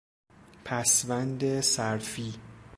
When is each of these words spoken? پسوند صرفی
پسوند 0.65 1.61
صرفی 1.61 2.33